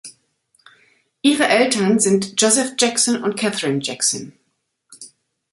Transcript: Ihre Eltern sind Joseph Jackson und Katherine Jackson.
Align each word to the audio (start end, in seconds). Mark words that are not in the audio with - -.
Ihre 1.21 1.47
Eltern 1.47 1.99
sind 1.99 2.41
Joseph 2.41 2.73
Jackson 2.79 3.21
und 3.21 3.37
Katherine 3.37 3.83
Jackson. 3.83 4.33